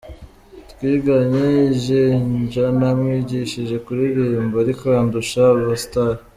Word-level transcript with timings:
Twiganye 0.71 1.45
i 1.67 1.71
Jinja 1.83 2.65
namwigishije 2.79 3.75
kuririmba 3.85 4.55
ariko 4.63 4.85
andusha 5.01 5.43
ubustar. 5.59 6.13